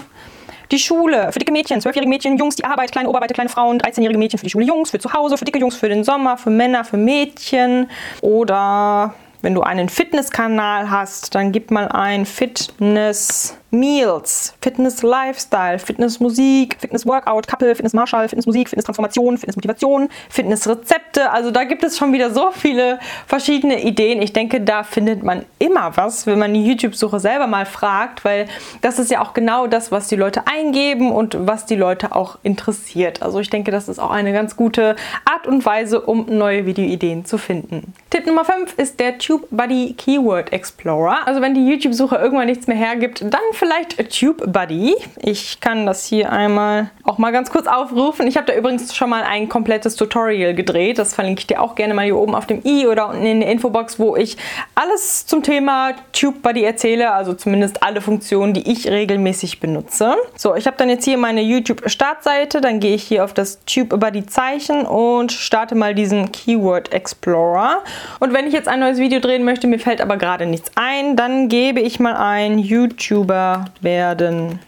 die 0.72 0.78
Schule 0.78 1.32
für 1.32 1.40
dicke 1.40 1.52
Mädchen, 1.52 1.82
zwölfjährige 1.82 2.08
Mädchen, 2.08 2.38
Jungs, 2.38 2.56
die 2.56 2.64
Arbeit, 2.64 2.92
kleine 2.92 3.10
Oberweite, 3.10 3.34
kleine 3.34 3.50
Frauen, 3.50 3.80
13-jährige 3.80 4.20
Mädchen 4.20 4.38
für 4.38 4.46
die 4.46 4.52
Schule, 4.52 4.66
Jungs, 4.66 4.92
für 4.92 5.00
zu 5.00 5.12
Hause, 5.12 5.36
für 5.36 5.46
dicke 5.46 5.58
Jungs, 5.58 5.76
für 5.76 5.90
den 5.90 6.04
Sommer, 6.04 6.38
für 6.38 6.52
Männer, 6.52 6.84
für 6.84 6.98
Mädchen 6.98 7.90
oder 8.22 9.16
wenn 9.42 9.56
du 9.56 9.62
einen 9.62 9.90
Fitnesskanal 9.90 10.92
hast, 10.92 11.34
dann 11.34 11.52
gib 11.52 11.72
mal 11.72 11.88
ein 11.88 12.28
Fitness 12.28 13.58
Meals, 13.72 14.56
Fitness 14.62 15.04
Lifestyle, 15.04 15.80
Fitness 15.80 16.20
Musik, 16.20 16.78
Fitness 16.80 17.06
Workout, 17.06 17.48
Couple, 17.48 17.76
Fitness 17.76 17.94
Marshall, 17.94 18.28
Fitness 18.28 18.46
Musik, 18.46 18.70
Fitness 18.70 18.86
Transformation, 18.86 19.38
Fitness 19.38 19.56
Motivation, 19.56 20.10
Fitness 20.30 20.68
Rezepte. 20.68 21.32
Also 21.32 21.52
da 21.52 21.64
gibt 21.64 21.84
es 21.84 21.98
schon 21.98 22.14
wieder 22.14 22.32
so 22.32 22.52
viele 22.52 23.00
verschiedene 23.28 23.84
Ideen. 23.84 24.22
Ich 24.22 24.34
denke, 24.34 24.62
da 24.62 24.84
findet 24.84 25.24
man 25.24 25.46
immer 25.60 25.96
was, 25.96 26.26
wenn 26.26 26.40
man 26.40 26.54
die 26.54 26.66
YouTube-Suche 26.66 27.20
selber 27.20 27.48
mal 27.48 27.66
fragt, 27.66 28.26
weil 28.26 28.48
das 28.82 29.00
ist 29.00 29.12
ja 29.12 29.22
auch 29.22 29.34
genau 29.34 29.68
das, 29.68 29.92
was 29.92 30.08
die 30.08 30.16
Leute 30.16 30.48
eingeben 30.48 31.12
und 31.12 31.38
was 31.40 31.66
die 31.66 31.76
Leute 31.76 32.16
auch 32.16 32.40
interessiert. 32.44 33.22
Also 33.22 33.40
ich 33.40 33.50
denke, 33.50 33.72
das 33.72 33.88
ist 33.88 34.00
auch 34.00 34.12
eine 34.12 34.34
ganz 34.34 34.56
gute 34.56 34.96
Art 35.26 35.48
und 35.48 35.66
Weise, 35.66 36.02
um 36.02 36.26
neue 36.28 36.66
Videoideen 36.66 37.26
zu 37.26 37.38
finden. 37.38 37.94
Tipp 38.10 38.26
Nummer 38.26 38.46
5 38.46 38.74
ist 38.78 39.00
der 39.00 39.18
TubeBuddy 39.20 39.94
Keyword 39.98 40.52
Explorer. 40.52 41.28
Also 41.28 41.42
wenn 41.42 41.54
die 41.54 41.68
YouTube-Suche 41.68 42.16
irgendwann 42.16 42.48
nichts 42.48 42.68
mehr 42.68 42.78
hergibt, 42.78 43.22
dann 43.22 43.42
vielleicht 43.60 43.98
TubeBuddy. 44.10 44.96
Ich 45.22 45.60
kann 45.60 45.86
das 45.86 46.06
hier 46.06 46.32
einmal 46.32 46.92
auch 47.04 47.18
mal 47.18 47.32
ganz 47.32 47.52
kurz 47.52 47.68
aufrufen. 47.68 48.26
Ich 48.26 48.38
habe 48.38 48.48
da 48.48 48.56
übrigens 48.56 48.96
schon 48.96 49.10
mal 49.10 49.24
ein 49.24 49.50
komplettes 49.50 49.98
Tutorial 49.98 50.54
gedreht. 50.54 50.98
Das 50.98 51.14
verlinke 51.14 51.42
ich 51.42 51.48
dir 51.48 51.62
auch 51.62 51.76
gerne 51.76 51.94
mal 51.94 52.06
hier 52.06 52.16
oben 52.16 52.36
auf 52.36 52.48
dem 52.48 52.62
i 52.66 52.88
oder 52.88 53.10
unten 53.10 53.26
in 53.26 53.42
der 53.42 53.52
Infobox, 53.52 54.00
wo 54.00 54.16
ich 54.16 54.38
alles 54.76 55.26
zum 55.26 55.44
Thema 55.44 55.92
TubeBuddy 56.14 56.64
erzähle. 56.64 57.12
Also 57.12 57.34
zumindest 57.34 57.84
alle 57.84 58.00
Funktionen, 58.00 58.54
die 58.54 58.72
ich 58.72 58.88
regelmäßig 58.88 59.60
benutze. 59.60 60.16
So, 60.38 60.56
ich 60.56 60.66
habe 60.66 60.78
dann 60.78 60.90
jetzt 60.90 61.04
hier 61.04 61.18
meine 61.18 61.42
YouTube-Startseite. 61.42 62.62
Dann 62.62 62.80
gehe 62.80 62.96
ich 62.96 63.04
hier 63.04 63.26
auf 63.26 63.34
das 63.34 63.60
TubeBuddy-Zeichen 63.66 64.86
und 64.86 65.34
starte 65.34 65.76
mal 65.76 65.94
diesen 65.94 66.32
Keyword 66.32 66.94
Explorer. 66.94 67.84
Und 68.22 68.34
wenn 68.34 68.48
ich 68.48 68.54
jetzt 68.54 68.70
ein 68.70 68.80
neues 68.80 69.00
Video 69.00 69.20
drehen 69.20 69.44
möchte, 69.44 69.68
mir 69.68 69.80
fällt 69.80 70.00
aber 70.00 70.16
gerade 70.16 70.46
nichts 70.46 70.72
ein, 70.76 71.18
dann 71.18 71.50
gebe 71.50 71.82
ich 71.82 72.00
mal 72.00 72.16
ein 72.16 72.58
YouTuber 72.58 73.49
werden. 73.82 74.60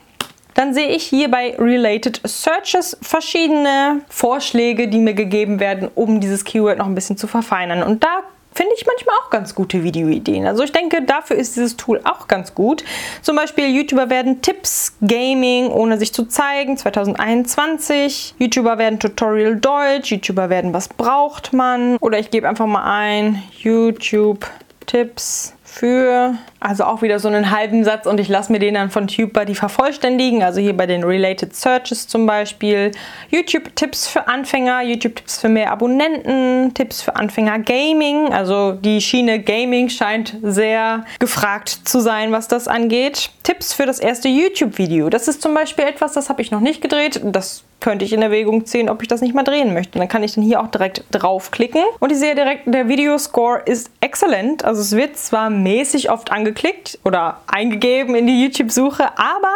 Dann 0.54 0.74
sehe 0.74 0.90
ich 0.90 1.04
hier 1.04 1.32
bei 1.32 1.56
Related 1.58 2.22
Searches 2.24 2.98
verschiedene 3.02 4.02
Vorschläge, 4.10 4.88
die 4.88 5.00
mir 5.00 5.14
gegeben 5.14 5.60
werden, 5.60 5.90
um 5.96 6.20
dieses 6.20 6.44
Keyword 6.44 6.78
noch 6.78 6.88
ein 6.88 6.96
bisschen 6.96 7.18
zu 7.18 7.28
verfeinern. 7.28 7.84
Und 7.84 8.04
da 8.04 8.24
finde 8.54 8.74
ich 8.76 8.86
manchmal 8.86 9.16
auch 9.24 9.30
ganz 9.30 9.56
gute 9.56 9.84
Videoideen. 9.84 10.46
Also 10.46 10.64
ich 10.64 10.72
denke, 10.72 11.04
dafür 11.04 11.38
ist 11.38 11.56
dieses 11.56 11.78
Tool 11.78 12.02
auch 12.04 12.28
ganz 12.28 12.54
gut. 12.54 12.84
Zum 13.22 13.36
Beispiel 13.36 13.74
YouTuber 13.74 14.10
werden 14.10 14.42
Tipps 14.42 14.98
Gaming 15.02 15.70
ohne 15.70 15.98
sich 15.98 16.14
zu 16.14 16.26
zeigen 16.26 16.78
2021. 16.78 18.36
YouTuber 18.38 18.78
werden 18.78 19.00
Tutorial 19.00 19.56
Deutsch. 19.56 20.12
YouTuber 20.12 20.50
werden 20.50 20.74
Was 20.74 20.90
braucht 20.90 21.54
man? 21.54 21.98
Oder 21.98 22.20
ich 22.20 22.30
gebe 22.30 22.48
einfach 22.48 22.68
mal 22.68 22.84
ein 22.84 23.42
YouTube 23.58 24.46
Tipps 24.86 25.56
für, 25.64 26.36
also 26.62 26.84
auch 26.84 27.02
wieder 27.02 27.20
so 27.20 27.28
einen 27.28 27.50
halben 27.50 27.84
Satz 27.84 28.06
und 28.06 28.20
ich 28.20 28.30
lasse 28.30 28.52
mir 28.52 28.60
den 28.60 28.76
dann 28.76 28.92
von 28.92 29.08
TubeBuddy 29.08 29.56
vervollständigen, 29.56 30.44
also 30.44 30.62
hier 30.62 30.78
bei 30.78 30.86
den 30.86 31.04
Related 31.04 31.56
Searches 31.56 32.08
zum 32.08 32.28
Beispiel. 32.28 32.92
YouTube-Tipps 33.32 34.08
für 34.08 34.28
Anfänger, 34.28 34.84
YouTube-Tipps 34.84 35.40
für 35.40 35.50
mehr 35.50 35.72
Abonnenten, 35.72 36.74
Tipps 36.76 37.02
für 37.02 37.16
Anfänger 37.16 37.60
Gaming, 37.60 38.32
also 38.32 38.74
die 38.74 39.02
Schiene 39.02 39.42
Gaming 39.42 39.90
scheint 39.90 40.38
sehr 40.44 41.04
gefragt 41.18 41.70
zu 41.70 42.00
sein, 42.00 42.32
was 42.32 42.48
das 42.48 42.68
angeht. 42.68 43.32
Tipps 43.42 43.74
für 43.74 43.88
das 43.88 44.00
erste 44.00 44.30
YouTube-Video, 44.30 45.10
das 45.10 45.28
ist 45.28 45.42
zum 45.42 45.56
Beispiel 45.56 45.86
etwas, 45.86 46.14
das 46.14 46.30
habe 46.30 46.44
ich 46.44 46.52
noch 46.52 46.62
nicht 46.62 46.80
gedreht, 46.80 47.22
das 47.24 47.64
könnte 47.82 48.06
ich 48.06 48.14
in 48.14 48.22
Erwägung 48.22 48.66
ziehen, 48.66 48.90
ob 48.90 49.02
ich 49.02 49.08
das 49.08 49.22
nicht 49.22 49.34
mal 49.34 49.44
drehen 49.44 49.74
möchte. 49.74 50.00
Dann 50.00 50.08
kann 50.08 50.24
ich 50.24 50.36
dann 50.36 50.44
hier 50.44 50.62
auch 50.62 50.68
direkt 50.68 51.04
draufklicken 51.12 51.82
und 52.00 52.12
ich 52.12 52.20
sehe 52.20 52.36
direkt, 52.36 52.64
der 52.68 52.88
Videoscore 52.88 53.64
ist 53.66 53.90
exzellent. 54.00 54.64
Also 54.64 54.82
es 54.82 54.96
wird 54.96 55.18
zwar 55.18 55.50
mäßig 55.50 56.10
oft 56.10 56.32
angeklickt 56.52 57.00
oder 57.04 57.42
eingegeben 57.48 58.16
in 58.16 58.28
die 58.28 58.44
YouTube-Suche, 58.44 59.18
aber 59.18 59.54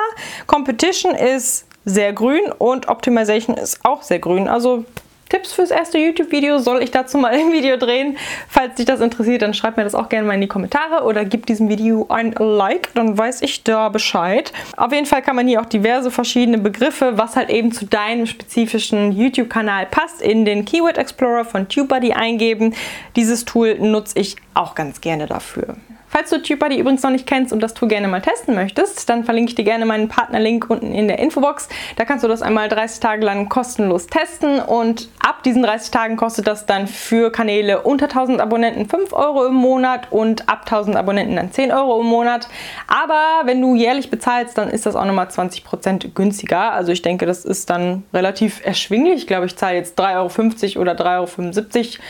Competition 0.48 1.14
ist 1.14 1.68
sehr 1.84 2.14
grün 2.14 2.52
und 2.58 2.88
Optimization 2.88 3.58
ist 3.58 3.80
auch 3.84 4.02
sehr 4.02 4.20
grün. 4.20 4.48
Also 4.48 4.86
Tipps 5.28 5.54
fürs 5.54 5.72
erste 5.72 5.98
YouTube-Video. 5.98 6.60
Soll 6.60 6.84
ich 6.84 6.92
dazu 6.92 7.18
mal 7.18 7.30
ein 7.34 7.52
Video 7.52 7.78
drehen? 7.78 8.18
Falls 8.48 8.75
dich 8.75 8.86
das 8.86 9.02
interessiert, 9.02 9.42
dann 9.42 9.54
schreib 9.54 9.75
mir 9.75 9.84
das 9.84 9.96
auch 9.96 10.08
gerne 10.08 10.28
mal 10.28 10.36
in 10.36 10.42
die 10.42 10.48
Kommentare 10.48 11.04
oder 11.04 11.25
gib 11.25 11.46
diesem 11.48 11.68
Video 11.68 12.06
ein 12.10 12.32
Like, 12.32 12.94
dann 12.94 13.18
weiß 13.18 13.42
ich 13.42 13.64
da 13.64 13.90
Bescheid. 13.90 14.54
Auf 14.78 14.94
jeden 14.94 15.06
Fall 15.06 15.22
kann 15.22 15.36
man 15.36 15.48
hier 15.48 15.62
auch 15.62 15.66
diverse 15.66 16.12
verschiedene 16.12 16.60
Begriffe, 16.60 17.18
was 17.18 17.36
halt 17.36 17.50
eben 17.50 17.72
zu 17.72 17.86
deinem 17.86 18.28
spezifischen 18.28 19.12
YouTube-Kanal 19.12 19.88
passt, 19.88 20.22
in 20.22 20.46
den 20.46 20.64
Keyword 20.64 20.98
Explorer 20.98 21.44
von 21.44 21.68
TubeBuddy 21.68 22.14
eingeben. 22.14 22.75
Dieses 23.16 23.46
Tool 23.46 23.80
nutze 23.80 24.20
ich 24.20 24.36
auch 24.54 24.75
ganz 24.75 25.02
gerne 25.02 25.25
dafür. 25.25 25.75
Falls 26.08 26.30
du 26.30 26.42
TubeBuddy 26.42 26.78
übrigens 26.80 27.04
noch 27.04 27.10
nicht 27.10 27.28
kennst 27.28 27.52
und 27.52 27.62
das 27.62 27.74
Tool 27.74 27.88
gerne 27.88 28.08
mal 28.08 28.22
testen 28.22 28.56
möchtest, 28.56 29.10
dann 29.10 29.24
verlinke 29.24 29.50
ich 29.50 29.56
dir 29.56 29.66
gerne 29.66 29.86
meinen 29.86 30.08
Partnerlink 30.08 30.70
unten 30.70 30.94
in 30.94 31.08
der 31.08 31.20
Infobox. 31.20 31.68
Da 31.96 32.06
kannst 32.06 32.24
du 32.24 32.28
das 32.28 32.42
einmal 32.42 32.70
30 32.70 33.00
Tage 33.00 33.26
lang 33.26 33.50
kostenlos 33.50 34.08
testen 34.08 34.60
und 34.60 35.10
ab 35.20 35.44
diesen 35.44 35.64
30 35.64 35.92
Tagen 35.92 36.16
kostet 36.16 36.48
das 36.48 36.66
dann 36.66 36.88
für 36.88 37.32
Kanäle 37.32 37.82
unter 37.82 38.06
1000 38.06 38.40
Abonnenten 38.40 38.88
5 38.88 39.14
Euro 39.14 39.46
im 39.46 39.56
Monat 39.56 40.12
und 40.12 40.48
ab 40.48 40.62
1000 40.66 40.96
Abonnenten 40.96 41.36
dann 41.36 41.52
10 41.52 41.72
Euro 41.72 42.00
im 42.00 42.08
Monat. 42.08 42.48
Aber 42.88 43.46
wenn 43.46 43.62
du 43.62 43.76
jährlich 43.76 44.10
bezahlst, 44.10 44.58
dann 44.58 44.70
ist 44.70 44.86
das 44.86 44.96
auch 44.96 45.06
nochmal 45.06 45.28
20% 45.28 46.14
günstiger. 46.14 46.72
Also 46.72 46.92
ich 46.92 47.02
denke, 47.02 47.26
das 47.26 47.46
ist 47.46 47.70
dann 47.70 48.04
relativ 48.14 48.66
erschwinglich. 48.66 49.16
Ich 49.16 49.28
glaube, 49.28 49.48
ich 49.48 49.56
zahle 49.56 49.78
jetzt 49.78 50.00
3,50 50.00 50.78
Euro 50.78 50.82
oder 50.82 50.94
3,75 50.94 51.76
Euro 51.76 52.04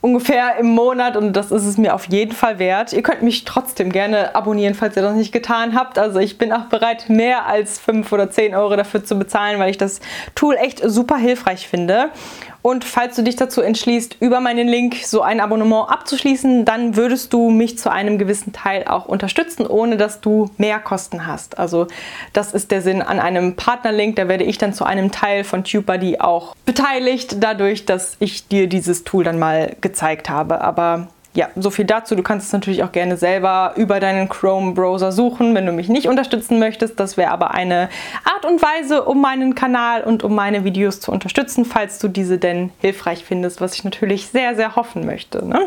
ungefähr 0.00 0.56
im 0.58 0.66
Monat 0.66 1.16
und 1.16 1.32
das 1.32 1.50
ist 1.50 1.64
es 1.64 1.76
mir 1.76 1.94
auf 1.94 2.04
jeden 2.06 2.32
Fall 2.32 2.58
wert. 2.58 2.92
Ihr 2.92 3.02
könnt 3.02 3.22
mich 3.22 3.44
trotzdem 3.44 3.90
gerne 3.90 4.34
abonnieren, 4.34 4.74
falls 4.74 4.96
ihr 4.96 5.02
das 5.02 5.16
nicht 5.16 5.32
getan 5.32 5.74
habt. 5.74 5.98
Also 5.98 6.20
ich 6.20 6.38
bin 6.38 6.52
auch 6.52 6.66
bereit, 6.66 7.08
mehr 7.08 7.46
als 7.46 7.80
5 7.80 8.10
oder 8.12 8.30
10 8.30 8.54
Euro 8.54 8.76
dafür 8.76 9.04
zu 9.04 9.18
bezahlen, 9.18 9.58
weil 9.58 9.70
ich 9.70 9.78
das 9.78 10.00
Tool 10.34 10.54
echt 10.54 10.80
super 10.84 11.16
hilfreich 11.16 11.66
finde. 11.66 12.10
Und 12.62 12.84
falls 12.84 13.16
du 13.16 13.22
dich 13.22 13.36
dazu 13.36 13.60
entschließt, 13.62 14.16
über 14.20 14.40
meinen 14.40 14.68
Link 14.68 14.96
so 15.04 15.22
ein 15.22 15.40
Abonnement 15.40 15.88
abzuschließen, 15.88 16.64
dann 16.64 16.96
würdest 16.96 17.32
du 17.32 17.50
mich 17.50 17.78
zu 17.78 17.90
einem 17.90 18.18
gewissen 18.18 18.52
Teil 18.52 18.84
auch 18.84 19.06
unterstützen, 19.06 19.66
ohne 19.66 19.96
dass 19.96 20.20
du 20.20 20.50
mehr 20.58 20.78
Kosten 20.80 21.26
hast. 21.26 21.58
Also 21.58 21.86
das 22.32 22.52
ist 22.52 22.70
der 22.70 22.82
Sinn 22.82 23.00
an 23.00 23.20
einem 23.20 23.54
Partnerlink. 23.56 24.16
Da 24.16 24.28
werde 24.28 24.44
ich 24.44 24.58
dann 24.58 24.72
zu 24.72 24.84
einem 24.84 25.12
Teil 25.12 25.44
von 25.44 25.64
TubeBuddy 25.64 26.18
auch 26.20 26.56
beteiligt, 26.66 27.36
dadurch, 27.40 27.86
dass 27.86 28.16
ich 28.18 28.48
dir 28.48 28.66
dieses 28.66 29.04
Tool 29.04 29.24
dann 29.24 29.38
mal 29.38 29.76
gezeigt 29.80 30.28
habe. 30.28 30.60
Aber 30.60 31.08
ja, 31.38 31.50
so 31.54 31.70
viel 31.70 31.84
dazu. 31.84 32.16
Du 32.16 32.24
kannst 32.24 32.48
es 32.48 32.52
natürlich 32.52 32.82
auch 32.82 32.90
gerne 32.90 33.16
selber 33.16 33.74
über 33.76 34.00
deinen 34.00 34.28
Chrome-Browser 34.28 35.12
suchen, 35.12 35.54
wenn 35.54 35.66
du 35.66 35.70
mich 35.70 35.88
nicht 35.88 36.08
unterstützen 36.08 36.58
möchtest. 36.58 36.98
Das 36.98 37.16
wäre 37.16 37.30
aber 37.30 37.52
eine 37.52 37.90
Art 38.24 38.44
und 38.44 38.60
Weise, 38.60 39.04
um 39.04 39.20
meinen 39.20 39.54
Kanal 39.54 40.02
und 40.02 40.24
um 40.24 40.34
meine 40.34 40.64
Videos 40.64 40.98
zu 40.98 41.12
unterstützen, 41.12 41.64
falls 41.64 42.00
du 42.00 42.08
diese 42.08 42.38
denn 42.38 42.70
hilfreich 42.80 43.24
findest, 43.24 43.60
was 43.60 43.74
ich 43.74 43.84
natürlich 43.84 44.26
sehr, 44.26 44.56
sehr 44.56 44.74
hoffen 44.74 45.06
möchte. 45.06 45.46
Ne? 45.46 45.60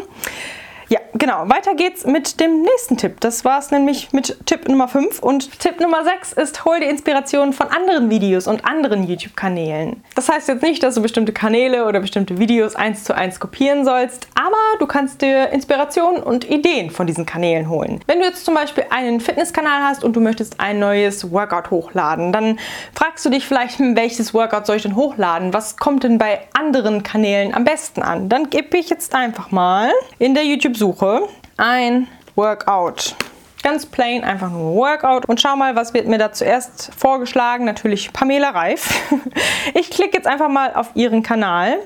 Ja, 0.92 1.00
genau. 1.14 1.48
Weiter 1.48 1.74
geht's 1.74 2.06
mit 2.06 2.42
dem 2.42 2.64
nächsten 2.64 2.98
Tipp. 2.98 3.22
Das 3.22 3.46
war 3.46 3.60
es 3.60 3.72
nämlich 3.72 4.12
mit 4.12 4.46
Tipp 4.46 4.68
Nummer 4.68 4.90
5. 4.90 5.20
Und 5.20 5.58
Tipp 5.58 5.80
Nummer 5.80 6.04
6 6.04 6.34
ist, 6.34 6.66
hol 6.66 6.82
dir 6.82 6.90
Inspiration 6.90 7.54
von 7.54 7.68
anderen 7.68 8.10
Videos 8.10 8.46
und 8.46 8.66
anderen 8.66 9.08
YouTube-Kanälen. 9.08 10.04
Das 10.16 10.28
heißt 10.28 10.50
jetzt 10.50 10.64
nicht, 10.64 10.84
dass 10.84 10.96
du 10.96 11.02
bestimmte 11.02 11.32
Kanäle 11.32 11.86
oder 11.88 12.02
bestimmte 12.02 12.40
Videos 12.40 12.76
eins 12.76 13.06
zu 13.06 13.16
eins 13.16 13.40
kopieren 13.40 13.86
sollst, 13.86 14.28
aber 14.36 14.58
du 14.80 14.86
kannst 14.86 15.22
dir 15.22 15.52
Inspiration 15.52 16.22
und 16.22 16.50
Ideen 16.50 16.90
von 16.90 17.08
diesen 17.08 17.26
Kanälen 17.26 17.70
holen. 17.70 18.02
Wenn 18.08 18.20
du 18.20 18.26
jetzt 18.26 18.44
zum 18.44 18.56
Beispiel 18.56 18.84
einen 18.90 19.22
Fitnesskanal 19.22 19.84
hast 19.84 20.04
und 20.04 20.18
du 20.18 20.20
möchtest 20.20 20.60
ein 20.60 20.80
neues 20.80 21.32
Workout 21.32 21.72
hochladen, 21.72 22.34
dann 22.34 22.60
fragst 22.94 23.24
du 23.26 23.30
dich 23.30 23.48
vielleicht, 23.48 23.80
hm, 23.80 23.96
welches 23.96 24.34
Workout 24.34 24.66
soll 24.66 24.76
ich 24.76 24.84
denn 24.84 24.98
hochladen? 24.98 25.54
Was 25.54 25.78
kommt 25.78 26.04
denn 26.04 26.18
bei 26.18 26.42
anderen 26.52 27.02
Kanälen 27.02 27.54
am 27.54 27.64
besten 27.64 28.02
an? 28.02 28.28
Dann 28.28 28.50
gebe 28.50 28.78
ich 28.78 28.90
jetzt 28.90 29.16
einfach 29.16 29.52
mal 29.52 29.90
in 30.20 30.36
der 30.36 30.44
YouTube 30.44 30.81
suche 30.82 31.28
ein 31.58 32.08
Workout. 32.34 33.14
Ganz 33.62 33.86
plain, 33.86 34.24
einfach 34.24 34.50
nur 34.50 34.74
Workout. 34.74 35.28
Und 35.28 35.40
schau 35.40 35.56
mal, 35.56 35.76
was 35.76 35.94
wird 35.94 36.08
mir 36.08 36.18
da 36.18 36.32
zuerst 36.32 36.90
vorgeschlagen? 36.98 37.66
Natürlich 37.66 38.12
Pamela 38.12 38.50
Reif. 38.50 38.90
Ich 39.76 39.92
klicke 39.92 40.18
jetzt 40.18 40.26
einfach 40.26 40.50
mal 40.50 40.74
auf 40.74 40.90
ihren 40.96 41.22
Kanal. 41.22 41.78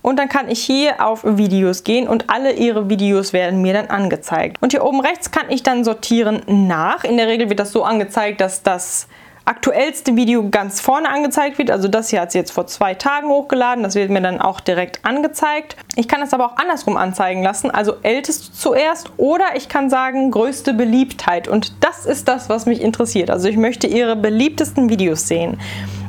Und 0.00 0.18
dann 0.18 0.30
kann 0.30 0.48
ich 0.48 0.64
hier 0.64 1.04
auf 1.04 1.24
Videos 1.24 1.84
gehen 1.84 2.08
und 2.08 2.30
alle 2.30 2.52
ihre 2.52 2.88
Videos 2.88 3.34
werden 3.34 3.60
mir 3.60 3.74
dann 3.74 3.88
angezeigt. 3.88 4.56
Und 4.62 4.72
hier 4.72 4.82
oben 4.82 5.00
rechts 5.00 5.30
kann 5.30 5.50
ich 5.50 5.62
dann 5.62 5.84
sortieren 5.84 6.40
nach. 6.46 7.04
In 7.04 7.18
der 7.18 7.26
Regel 7.26 7.50
wird 7.50 7.60
das 7.60 7.72
so 7.72 7.84
angezeigt, 7.84 8.40
dass 8.40 8.62
das 8.62 9.08
aktuellste 9.48 10.14
Video 10.14 10.50
ganz 10.50 10.78
vorne 10.80 11.08
angezeigt 11.08 11.56
wird. 11.56 11.70
Also 11.70 11.88
das 11.88 12.10
hier 12.10 12.20
hat 12.20 12.32
sie 12.32 12.38
jetzt 12.38 12.50
vor 12.50 12.66
zwei 12.66 12.92
Tagen 12.92 13.28
hochgeladen. 13.28 13.82
Das 13.82 13.94
wird 13.94 14.10
mir 14.10 14.20
dann 14.20 14.42
auch 14.42 14.60
direkt 14.60 15.04
angezeigt. 15.06 15.74
Ich 15.96 16.06
kann 16.06 16.20
es 16.20 16.34
aber 16.34 16.46
auch 16.46 16.56
andersrum 16.58 16.98
anzeigen 16.98 17.42
lassen. 17.42 17.70
Also 17.70 17.94
älteste 18.02 18.52
zuerst 18.52 19.10
oder 19.16 19.56
ich 19.56 19.70
kann 19.70 19.88
sagen 19.88 20.30
größte 20.30 20.74
Beliebtheit. 20.74 21.48
Und 21.48 21.82
das 21.82 22.04
ist 22.04 22.28
das, 22.28 22.50
was 22.50 22.66
mich 22.66 22.82
interessiert. 22.82 23.30
Also 23.30 23.48
ich 23.48 23.56
möchte 23.56 23.86
ihre 23.86 24.16
beliebtesten 24.16 24.90
Videos 24.90 25.26
sehen. 25.26 25.58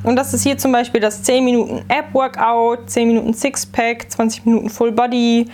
Und 0.03 0.17
das 0.17 0.33
ist 0.33 0.43
hier 0.43 0.57
zum 0.57 0.73
Beispiel 0.73 0.99
das 0.99 1.23
10 1.23 1.45
Minuten 1.45 1.85
App 1.87 2.13
Workout, 2.13 2.89
10 2.89 3.07
Minuten 3.07 3.33
Sixpack, 3.33 4.11
20 4.11 4.45
Minuten 4.45 4.69
Full 4.69 4.91
Body, 4.91 5.47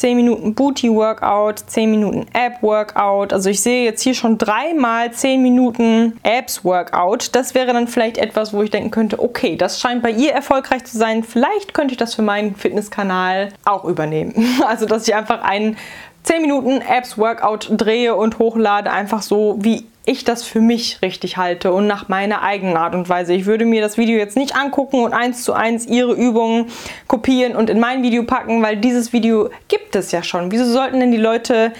10 0.00 0.16
Minuten 0.16 0.54
Booty 0.54 0.90
Workout, 0.90 1.58
10 1.66 1.90
Minuten 1.90 2.26
Ab 2.32 2.62
Workout. 2.62 3.34
Also 3.34 3.50
ich 3.50 3.60
sehe 3.60 3.84
jetzt 3.84 4.00
hier 4.00 4.14
schon 4.14 4.38
dreimal 4.38 5.12
10 5.12 5.42
Minuten 5.42 6.18
Abs 6.22 6.64
Workout. 6.64 7.34
Das 7.34 7.54
wäre 7.54 7.74
dann 7.74 7.86
vielleicht 7.86 8.16
etwas, 8.16 8.54
wo 8.54 8.62
ich 8.62 8.70
denken 8.70 8.90
könnte, 8.90 9.18
okay, 9.18 9.56
das 9.56 9.78
scheint 9.78 10.02
bei 10.02 10.10
ihr 10.10 10.32
erfolgreich 10.32 10.84
zu 10.84 10.96
sein. 10.96 11.22
Vielleicht 11.22 11.74
könnte 11.74 11.92
ich 11.92 11.98
das 11.98 12.14
für 12.14 12.22
meinen 12.22 12.54
Fitnesskanal 12.54 13.50
auch 13.66 13.84
übernehmen. 13.84 14.32
Also 14.66 14.86
dass 14.86 15.06
ich 15.06 15.14
einfach 15.14 15.42
einen 15.42 15.76
10 16.22 16.40
Minuten 16.40 16.80
Abs 16.80 17.18
Workout 17.18 17.68
drehe 17.70 18.14
und 18.16 18.38
hochlade, 18.38 18.90
einfach 18.90 19.20
so 19.20 19.58
wie 19.60 19.86
ich 20.04 20.24
das 20.24 20.42
für 20.42 20.60
mich 20.60 21.02
richtig 21.02 21.36
halte 21.36 21.72
und 21.72 21.86
nach 21.86 22.08
meiner 22.08 22.42
eigenen 22.42 22.76
Art 22.76 22.94
und 22.94 23.08
Weise. 23.08 23.34
Ich 23.34 23.46
würde 23.46 23.64
mir 23.64 23.82
das 23.82 23.98
Video 23.98 24.18
jetzt 24.18 24.36
nicht 24.36 24.56
angucken 24.56 25.02
und 25.02 25.12
eins 25.12 25.44
zu 25.44 25.52
eins 25.52 25.86
ihre 25.86 26.14
Übungen 26.14 26.66
kopieren 27.06 27.54
und 27.54 27.70
in 27.70 27.80
mein 27.80 28.02
Video 28.02 28.24
packen, 28.24 28.62
weil 28.62 28.76
dieses 28.76 29.12
Video 29.12 29.50
gibt 29.68 29.94
es 29.96 30.10
ja 30.12 30.22
schon. 30.22 30.50
Wieso 30.50 30.64
sollten 30.64 31.00
denn 31.00 31.12
die 31.12 31.18
Leute 31.18 31.72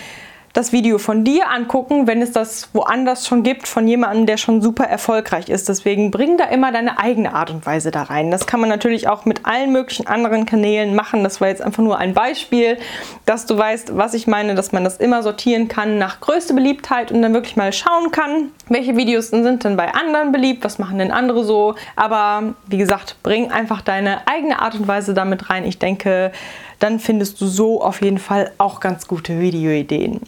das 0.53 0.73
Video 0.73 0.99
von 0.99 1.25
dir 1.25 1.49
angucken, 1.49 2.07
wenn 2.07 2.23
es 2.23 2.33
das 2.33 2.71
woanders 2.73 3.27
schon 3.27 3.43
gibt, 3.43 3.69
von 3.69 3.87
jemandem, 3.87 4.27
der 4.27 4.37
schon 4.37 4.61
super 4.61 4.85
erfolgreich 4.85 5.49
ist. 5.49 5.69
Deswegen 5.69 6.11
bring 6.11 6.37
da 6.37 6.45
immer 6.45 6.73
deine 6.73 6.99
eigene 6.99 7.35
Art 7.35 7.51
und 7.51 7.67
Weise 7.67 7.91
da 7.91 8.03
rein. 8.03 8.31
Das 8.31 8.47
kann 8.47 8.61
man 8.61 8.69
natürlich 8.69 9.09
auch 9.09 9.25
mit 9.25 9.47
allen 9.47 9.73
möglichen 9.73 10.09
anderen 10.09 10.47
Kanälen 10.47 10.95
machen. 10.95 11.23
Das 11.23 11.41
war 11.41 11.49
jetzt 11.49 11.63
einfach 11.63 11.83
nur 11.83 11.99
ein 11.99 12.15
Beispiel, 12.15 12.79
dass 13.27 13.47
du 13.47 13.57
weißt, 13.57 13.97
was 13.97 14.15
ich 14.15 14.27
meine, 14.27 14.55
dass 14.57 14.73
man 14.73 14.83
das 14.83 14.97
immer 14.97 15.23
sortieren 15.23 15.69
kann 15.69 15.99
nach 15.99 16.21
größte 16.21 16.53
Beliebtheit 16.55 17.13
und 17.13 17.23
dann 17.23 17.33
wirklich 17.33 17.57
mal 17.57 17.73
schauen 17.73 18.11
kann, 18.11 18.51
welche 18.69 18.97
Videos 18.97 19.29
sind 19.29 19.65
denn 19.65 19.77
bei 19.77 19.95
anderen 19.95 20.33
beliebt, 20.33 20.65
was 20.65 20.79
machen 20.79 20.99
denn 20.99 21.13
andere 21.13 21.45
so. 21.45 21.77
Aber 21.95 22.55
wie 22.67 22.79
gesagt, 22.79 23.17
bring 23.23 23.53
einfach 23.53 23.83
deine 23.83 24.27
eigene 24.27 24.61
Art 24.61 24.75
und 24.75 24.89
Weise 24.89 25.15
damit 25.15 25.49
rein. 25.49 25.65
Ich 25.65 25.79
denke, 25.79 26.33
dann 26.81 26.99
findest 26.99 27.41
du 27.41 27.47
so 27.47 27.83
auf 27.83 28.03
jeden 28.03 28.19
Fall 28.19 28.51
auch 28.59 28.81
ganz 28.81 29.07
gute 29.07 29.39
Videoideen. 29.39 30.21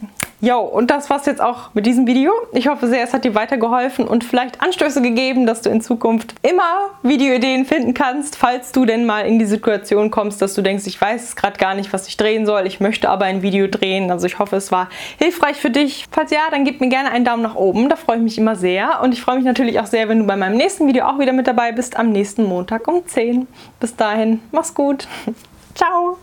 Jo, 0.43 0.59
und 0.59 0.91
das 0.91 1.09
war's 1.09 1.25
jetzt 1.25 1.39
auch 1.39 1.73
mit 1.73 1.85
diesem 1.85 2.05
Video. 2.05 2.33
Ich 2.51 2.67
hoffe 2.67 2.87
sehr, 2.89 3.01
es 3.01 3.13
hat 3.13 3.23
dir 3.23 3.33
weitergeholfen 3.33 4.05
und 4.05 4.25
vielleicht 4.25 4.59
Anstöße 4.61 5.01
gegeben, 5.01 5.45
dass 5.45 5.61
du 5.61 5.69
in 5.69 5.79
Zukunft 5.79 6.35
immer 6.41 6.89
Videoideen 7.01 7.63
finden 7.63 7.93
kannst, 7.93 8.35
falls 8.35 8.73
du 8.73 8.83
denn 8.83 9.05
mal 9.05 9.21
in 9.21 9.39
die 9.39 9.45
Situation 9.45 10.11
kommst, 10.11 10.41
dass 10.41 10.53
du 10.53 10.61
denkst, 10.61 10.85
ich 10.85 10.99
weiß 10.99 11.37
gerade 11.37 11.57
gar 11.57 11.75
nicht, 11.75 11.93
was 11.93 12.09
ich 12.09 12.17
drehen 12.17 12.45
soll, 12.45 12.67
ich 12.67 12.81
möchte 12.81 13.09
aber 13.09 13.23
ein 13.23 13.41
Video 13.41 13.67
drehen. 13.67 14.11
Also 14.11 14.27
ich 14.27 14.37
hoffe, 14.37 14.57
es 14.57 14.69
war 14.69 14.89
hilfreich 15.17 15.55
für 15.55 15.69
dich. 15.69 16.07
Falls 16.11 16.31
ja, 16.31 16.49
dann 16.51 16.65
gib 16.65 16.81
mir 16.81 16.89
gerne 16.89 17.11
einen 17.11 17.23
Daumen 17.23 17.43
nach 17.43 17.55
oben, 17.55 17.87
da 17.87 17.95
freue 17.95 18.17
ich 18.17 18.23
mich 18.23 18.37
immer 18.37 18.57
sehr. 18.57 18.99
Und 19.01 19.13
ich 19.13 19.21
freue 19.21 19.37
mich 19.37 19.45
natürlich 19.45 19.79
auch 19.79 19.85
sehr, 19.85 20.09
wenn 20.09 20.19
du 20.19 20.25
bei 20.25 20.35
meinem 20.35 20.57
nächsten 20.57 20.89
Video 20.89 21.05
auch 21.05 21.19
wieder 21.19 21.31
mit 21.31 21.47
dabei 21.47 21.71
bist, 21.71 21.95
am 21.95 22.11
nächsten 22.11 22.43
Montag 22.43 22.85
um 22.89 23.07
10. 23.07 23.47
Bis 23.79 23.95
dahin, 23.95 24.41
mach's 24.51 24.73
gut. 24.73 25.07
Ciao! 25.73 26.17